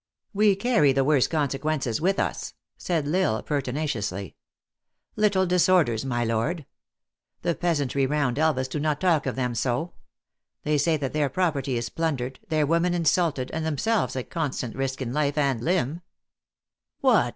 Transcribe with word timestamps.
"We 0.41 0.55
carry 0.55 0.93
the 0.93 1.03
worse 1.03 1.27
consequences 1.27 2.01
with 2.01 2.17
us," 2.19 2.55
said 2.75 3.07
L 3.07 3.35
Isle, 3.35 3.43
pertinaciously." 3.43 4.35
Little 5.15 5.45
disorders, 5.45 6.03
my 6.03 6.25
lord! 6.25 6.65
The 7.43 7.53
peasantry 7.53 8.07
round 8.07 8.37
Elvas 8.37 8.67
do 8.67 8.79
not 8.79 8.99
talk 8.99 9.27
of 9.27 9.35
them 9.35 9.53
so. 9.53 9.93
They 10.63 10.79
say 10.79 10.97
that 10.97 11.13
their 11.13 11.29
property 11.29 11.77
is 11.77 11.89
plundered, 11.89 12.39
their 12.49 12.65
women 12.65 12.95
insulted, 12.95 13.51
and 13.51 13.63
themselves 13.63 14.15
at 14.15 14.31
constant 14.31 14.75
risk 14.75 15.03
in 15.03 15.13
life 15.13 15.37
and 15.37 15.61
limb." 15.61 16.01
"What 17.01 17.29